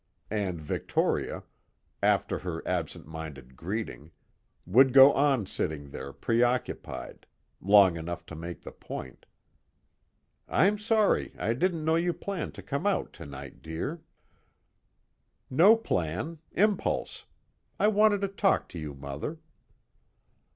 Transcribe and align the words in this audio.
And 0.31 0.59
Victoria, 0.59 1.43
after 2.01 2.39
her 2.39 2.67
absent 2.67 3.05
minded 3.05 3.55
greeting, 3.55 4.09
would 4.65 4.93
go 4.93 5.13
on 5.13 5.45
sitting 5.45 5.91
there 5.91 6.11
preoccupied, 6.11 7.27
long 7.61 7.97
enough 7.97 8.25
to 8.25 8.35
make 8.35 8.61
the 8.63 8.71
point. 8.71 9.27
"I'm 10.49 10.79
sorry 10.79 11.35
I 11.37 11.53
didn't 11.53 11.85
know 11.85 11.97
you 11.97 12.13
planned 12.13 12.55
to 12.55 12.63
come 12.63 12.87
out 12.87 13.13
tonight, 13.13 13.61
dear." 13.61 14.01
"No 15.51 15.75
plan 15.77 16.39
impulse. 16.53 17.25
I 17.79 17.87
wanted 17.87 18.21
to 18.21 18.27
talk 18.27 18.67
to 18.69 18.79
you, 18.79 18.95
Mother." 18.95 19.37